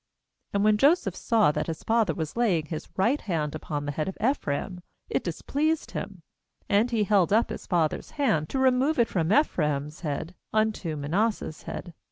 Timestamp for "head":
3.91-4.07, 9.99-10.33, 11.61-11.93